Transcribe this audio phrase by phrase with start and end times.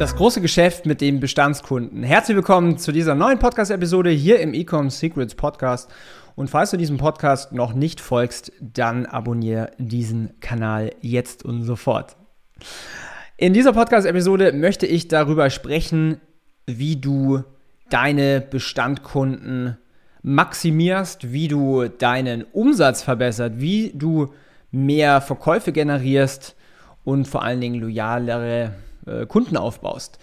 [0.00, 2.02] Das große Geschäft mit dem Bestandskunden.
[2.02, 5.90] Herzlich willkommen zu dieser neuen Podcast-Episode hier im Ecom Secrets Podcast.
[6.36, 12.16] Und falls du diesem Podcast noch nicht folgst, dann abonniere diesen Kanal jetzt und sofort.
[13.36, 16.22] In dieser Podcast-Episode möchte ich darüber sprechen,
[16.64, 17.44] wie du
[17.90, 19.76] deine Bestandkunden
[20.22, 24.32] maximierst, wie du deinen Umsatz verbessert, wie du
[24.70, 26.56] mehr Verkäufe generierst
[27.04, 28.72] und vor allen Dingen loyalere
[29.10, 30.18] äh, Kunden aufbaust.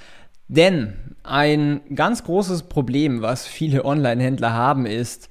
[0.48, 5.30] Denn ein ganz großes Problem, was viele Online-Händler haben, ist,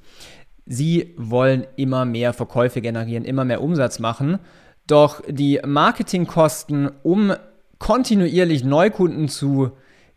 [0.67, 4.39] sie wollen immer mehr Verkäufe generieren, immer mehr Umsatz machen.
[4.87, 7.33] Doch die Marketingkosten, um
[7.79, 9.73] kontinuierlich Neukunden zu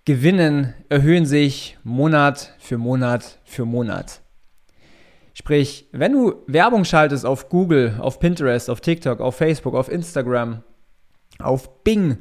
[0.05, 4.21] gewinnen, erhöhen sich Monat für Monat für Monat.
[5.33, 10.63] Sprich, wenn du Werbung schaltest auf Google, auf Pinterest, auf TikTok, auf Facebook, auf Instagram,
[11.39, 12.17] auf Bing,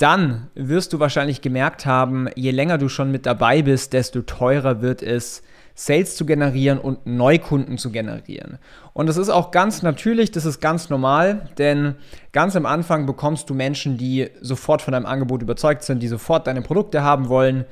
[0.00, 4.80] dann wirst du wahrscheinlich gemerkt haben, je länger du schon mit dabei bist, desto teurer
[4.80, 5.42] wird es,
[5.74, 8.58] Sales zu generieren und Neukunden zu generieren.
[8.92, 11.94] Und das ist auch ganz natürlich, das ist ganz normal, denn
[12.32, 16.46] ganz am Anfang bekommst du Menschen, die sofort von deinem Angebot überzeugt sind, die sofort
[16.46, 17.64] deine Produkte haben wollen,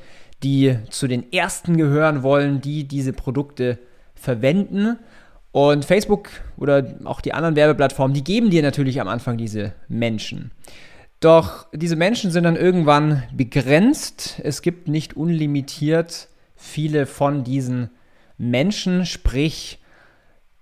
[0.43, 3.79] die zu den ersten gehören wollen, die diese Produkte
[4.15, 4.99] verwenden.
[5.51, 10.53] Und Facebook oder auch die anderen Werbeplattformen, die geben dir natürlich am Anfang diese Menschen.
[11.21, 14.41] Doch diese Menschen sind dann irgendwann begrenzt.
[14.45, 17.91] Es gibt nicht unlimitiert viele von diesen
[18.37, 19.79] Menschen, sprich,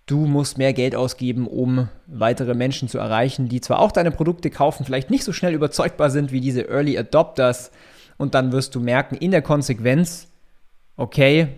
[0.06, 4.50] du musst mehr Geld ausgeben, um weitere Menschen zu erreichen, die zwar auch deine Produkte
[4.50, 7.70] kaufen, vielleicht nicht so schnell überzeugbar sind wie diese Early Adopters.
[8.18, 10.28] Und dann wirst du merken, in der Konsequenz,
[10.96, 11.48] okay,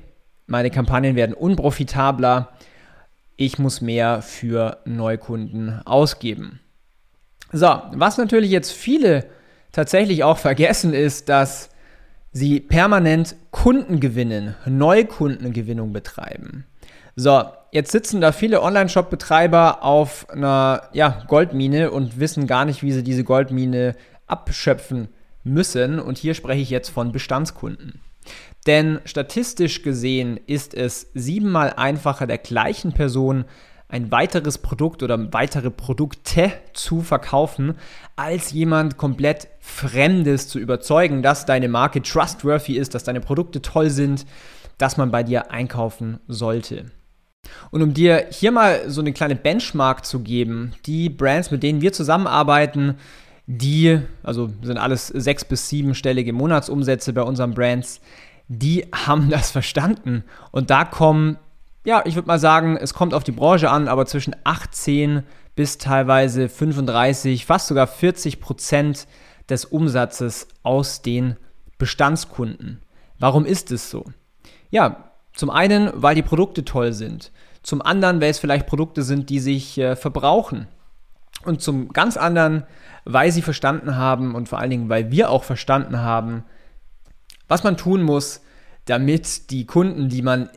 [0.47, 2.53] meine Kampagnen werden unprofitabler,
[3.37, 6.59] ich muss mehr für Neukunden ausgeben.
[7.53, 9.27] So, was natürlich jetzt viele
[9.73, 11.71] tatsächlich auch vergessen ist, dass
[12.33, 16.67] sie permanent Kunden gewinnen, Neukundengewinnung betreiben.
[17.17, 17.43] So,
[17.73, 23.03] jetzt sitzen da viele Online-Shop-Betreiber auf einer ja, Goldmine und wissen gar nicht, wie sie
[23.03, 25.09] diese Goldmine abschöpfen
[25.43, 25.99] müssen.
[25.99, 28.01] Und hier spreche ich jetzt von Bestandskunden.
[28.67, 33.47] Denn statistisch gesehen ist es siebenmal einfacher der gleichen Person
[33.89, 37.75] ein weiteres Produkt oder weitere Produkte zu verkaufen,
[38.17, 43.91] als jemand komplett Fremdes zu überzeugen, dass deine Marke trustworthy ist, dass deine Produkte toll
[43.91, 44.27] sind,
[44.77, 46.87] dass man bei dir einkaufen sollte.
[47.71, 51.81] Und um dir hier mal so eine kleine Benchmark zu geben, die Brands, mit denen
[51.81, 52.97] wir zusammenarbeiten,
[53.47, 58.01] die, also sind alles sechs- bis siebenstellige Monatsumsätze bei unseren Brands,
[58.49, 60.25] die haben das verstanden.
[60.51, 61.39] Und da kommen
[61.89, 65.23] ja, ich würde mal sagen, es kommt auf die Branche an, aber zwischen 18
[65.57, 69.07] bis teilweise 35, fast sogar 40 Prozent
[69.49, 71.39] des Umsatzes aus den
[71.79, 72.83] Bestandskunden.
[73.19, 74.05] Warum ist es so?
[74.69, 77.33] Ja, zum einen, weil die Produkte toll sind.
[77.63, 80.69] Zum anderen, weil es vielleicht Produkte sind, die sich äh, verbrauchen.
[81.47, 82.65] Und zum ganz anderen,
[83.07, 86.45] weil sie verstanden haben und vor allen Dingen, weil wir auch verstanden haben,
[87.49, 88.43] was man tun muss,
[88.85, 90.51] damit die Kunden, die man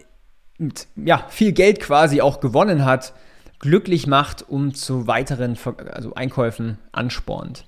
[0.61, 3.13] mit ja, viel Geld quasi auch gewonnen hat,
[3.59, 5.57] glücklich macht und zu weiteren
[5.91, 7.65] also Einkäufen anspornt.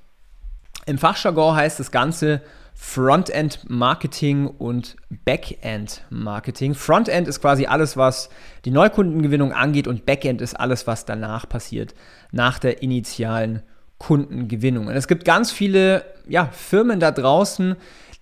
[0.85, 2.41] Im Fachjargon heißt das Ganze
[2.75, 4.95] Frontend Marketing und
[5.25, 6.73] Backend Marketing.
[6.73, 8.29] Frontend ist quasi alles, was
[8.65, 11.93] die Neukundengewinnung angeht und Backend ist alles, was danach passiert,
[12.31, 13.61] nach der initialen
[13.99, 14.87] Kundengewinnung.
[14.87, 17.75] Und es gibt ganz viele ja, Firmen da draußen,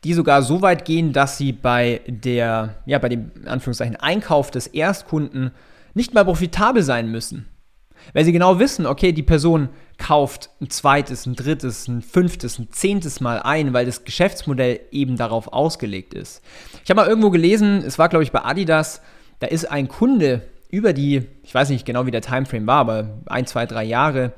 [0.04, 4.68] die sogar so weit gehen, dass sie bei der, ja, bei dem Anführungszeichen Einkauf des
[4.68, 5.52] Erstkunden
[5.94, 7.48] nicht mal profitabel sein müssen.
[8.14, 9.70] Weil sie genau wissen, okay, die Person
[10.00, 15.18] kauft ein zweites, ein drittes, ein fünftes, ein zehntes Mal ein, weil das Geschäftsmodell eben
[15.18, 16.42] darauf ausgelegt ist.
[16.84, 19.02] Ich habe mal irgendwo gelesen, es war glaube ich bei Adidas,
[19.40, 23.20] da ist ein Kunde über die, ich weiß nicht genau wie der Timeframe war, aber
[23.28, 24.34] ein, zwei, drei Jahre,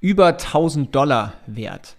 [0.00, 1.96] über 1000 Dollar wert.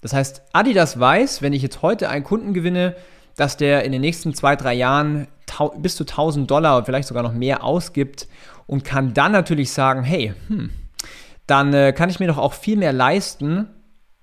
[0.00, 2.96] Das heißt, Adidas weiß, wenn ich jetzt heute einen Kunden gewinne,
[3.36, 5.28] dass der in den nächsten zwei, drei Jahren
[5.78, 8.28] bis zu 1000 Dollar und vielleicht sogar noch mehr ausgibt
[8.66, 10.70] und kann dann natürlich sagen, hey, hm,
[11.46, 13.68] dann äh, kann ich mir doch auch viel mehr leisten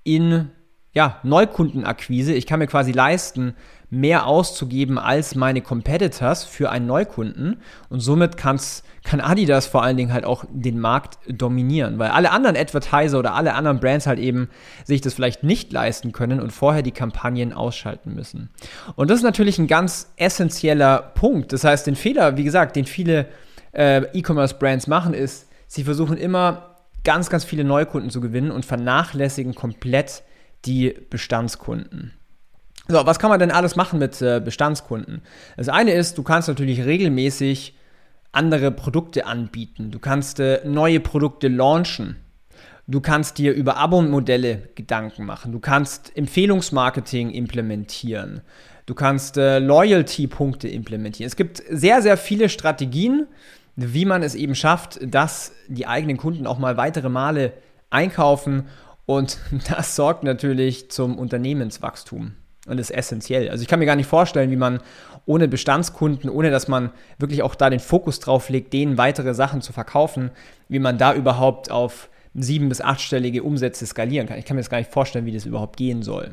[0.03, 0.51] in
[0.93, 2.33] ja, Neukundenakquise.
[2.33, 3.55] Ich kann mir quasi leisten,
[3.89, 7.57] mehr auszugeben als meine Competitors für einen Neukunden.
[7.89, 12.31] Und somit kann's, kann Adidas vor allen Dingen halt auch den Markt dominieren, weil alle
[12.31, 14.49] anderen Advertiser oder alle anderen Brands halt eben
[14.83, 18.49] sich das vielleicht nicht leisten können und vorher die Kampagnen ausschalten müssen.
[18.95, 21.53] Und das ist natürlich ein ganz essentieller Punkt.
[21.53, 23.27] Das heißt, den Fehler, wie gesagt, den viele
[23.73, 29.53] äh, E-Commerce-Brands machen, ist, sie versuchen immer ganz, ganz viele Neukunden zu gewinnen und vernachlässigen
[29.53, 30.23] komplett
[30.65, 32.13] die Bestandskunden.
[32.87, 35.21] So, was kann man denn alles machen mit äh, Bestandskunden?
[35.55, 37.75] Das eine ist, du kannst natürlich regelmäßig
[38.33, 39.91] andere Produkte anbieten.
[39.91, 42.17] Du kannst äh, neue Produkte launchen.
[42.85, 45.53] Du kannst dir über Abo-Modelle Gedanken machen.
[45.53, 48.41] Du kannst Empfehlungsmarketing implementieren.
[48.85, 51.27] Du kannst äh, Loyalty-Punkte implementieren.
[51.27, 53.27] Es gibt sehr, sehr viele Strategien,
[53.77, 57.53] wie man es eben schafft, dass die eigenen Kunden auch mal weitere Male
[57.89, 58.67] einkaufen.
[59.05, 59.37] Und
[59.69, 62.33] das sorgt natürlich zum Unternehmenswachstum
[62.67, 63.49] und ist essentiell.
[63.49, 64.79] Also ich kann mir gar nicht vorstellen, wie man
[65.25, 69.61] ohne Bestandskunden, ohne dass man wirklich auch da den Fokus drauf legt, denen weitere Sachen
[69.61, 70.31] zu verkaufen,
[70.67, 74.39] wie man da überhaupt auf sieben- bis achtstellige Umsätze skalieren kann.
[74.39, 76.31] Ich kann mir das gar nicht vorstellen, wie das überhaupt gehen soll.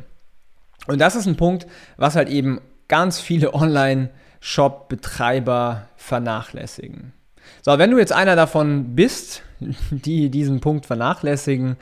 [0.87, 7.13] Und das ist ein Punkt, was halt eben ganz viele Online-Shop-Betreiber vernachlässigen.
[7.63, 9.43] So, wenn du jetzt einer davon bist,
[9.91, 11.77] die diesen Punkt vernachlässigen,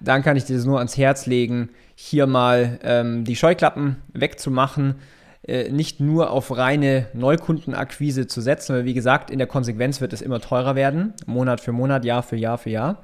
[0.00, 4.96] dann kann ich dir das nur ans Herz legen, hier mal ähm, die Scheuklappen wegzumachen,
[5.46, 10.12] äh, nicht nur auf reine Neukundenakquise zu setzen, weil wie gesagt, in der Konsequenz wird
[10.12, 13.02] es immer teurer werden, Monat für Monat, Jahr für Jahr für Jahr.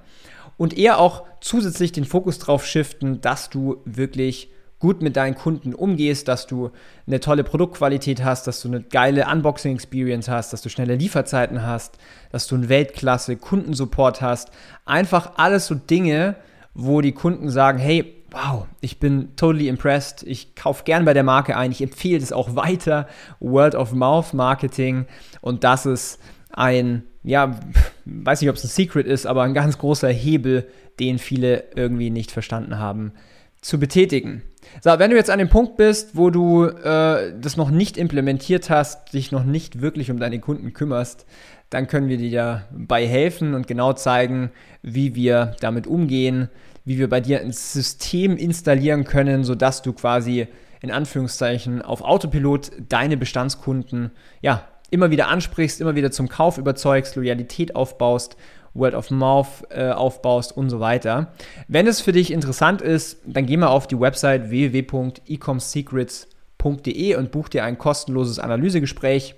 [0.56, 5.74] Und eher auch zusätzlich den Fokus drauf shiften, dass du wirklich gut mit deinen Kunden
[5.74, 6.70] umgehst, dass du
[7.06, 11.98] eine tolle Produktqualität hast, dass du eine geile Unboxing-Experience hast, dass du schnelle Lieferzeiten hast,
[12.30, 14.50] dass du einen Weltklasse-Kundensupport hast.
[14.84, 16.36] Einfach alles so Dinge,
[16.74, 21.24] wo die Kunden sagen, hey, wow, ich bin totally impressed, ich kaufe gern bei der
[21.24, 23.08] Marke ein, ich empfehle das auch weiter,
[23.40, 25.06] Word of Mouth Marketing.
[25.40, 26.20] Und das ist
[26.50, 27.58] ein, ja,
[28.04, 30.68] weiß nicht, ob es ein Secret ist, aber ein ganz großer Hebel,
[31.00, 33.12] den viele irgendwie nicht verstanden haben,
[33.60, 34.42] zu betätigen.
[34.82, 38.70] So, wenn du jetzt an dem Punkt bist, wo du äh, das noch nicht implementiert
[38.70, 41.26] hast, dich noch nicht wirklich um deine Kunden kümmerst,
[41.70, 44.50] dann können wir dir dabei helfen und genau zeigen,
[44.82, 46.48] wie wir damit umgehen,
[46.84, 50.48] wie wir bei dir ein System installieren können, sodass du quasi
[50.80, 57.16] in Anführungszeichen auf Autopilot deine Bestandskunden ja immer wieder ansprichst, immer wieder zum Kauf überzeugst,
[57.16, 58.36] Loyalität aufbaust
[58.78, 61.34] Word of Mouth äh, aufbaust und so weiter.
[61.66, 67.48] Wenn es für dich interessant ist, dann geh mal auf die Website www.ecomsecrets.de und buch
[67.48, 69.34] dir ein kostenloses Analysegespräch.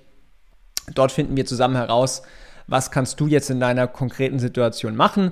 [0.93, 2.23] Dort finden wir zusammen heraus,
[2.67, 5.31] was kannst du jetzt in deiner konkreten Situation machen.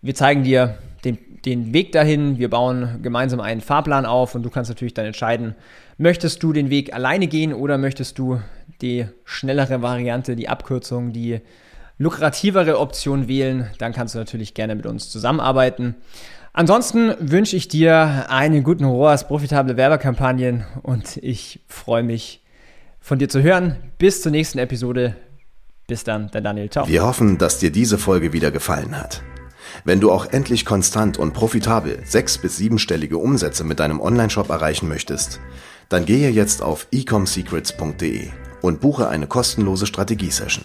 [0.00, 4.50] Wir zeigen dir den, den Weg dahin, wir bauen gemeinsam einen Fahrplan auf und du
[4.50, 5.54] kannst natürlich dann entscheiden,
[5.96, 8.40] möchtest du den Weg alleine gehen oder möchtest du
[8.80, 11.40] die schnellere Variante, die Abkürzung, die
[11.98, 15.96] lukrativere Option wählen, dann kannst du natürlich gerne mit uns zusammenarbeiten.
[16.52, 22.42] Ansonsten wünsche ich dir einen guten ROAS, profitable Werbekampagnen und ich freue mich
[23.00, 23.76] von dir zu hören.
[23.98, 25.14] Bis zur nächsten Episode.
[25.86, 26.70] Bis dann, dein Daniel.
[26.70, 26.88] Ciao.
[26.88, 29.22] Wir hoffen, dass dir diese Folge wieder gefallen hat.
[29.84, 34.88] Wenn du auch endlich konstant und profitabel sechs- bis siebenstellige Umsätze mit deinem Onlineshop erreichen
[34.88, 35.40] möchtest,
[35.88, 38.28] dann gehe jetzt auf ecomsecrets.de
[38.60, 40.64] und buche eine kostenlose Strategiesession.